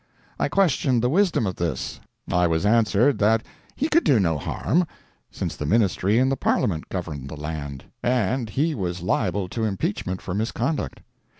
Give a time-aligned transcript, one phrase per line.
[0.39, 1.99] I questioned the wisdom of this.
[2.31, 3.43] I was answered that
[3.75, 4.87] he could do no harm,
[5.29, 10.19] since the ministry and the parliament governed the land, and he was liable to impeachment
[10.19, 11.01] for misconduct.